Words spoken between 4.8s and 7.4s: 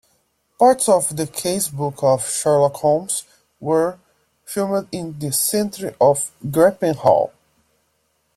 in the centre of Grappenhall.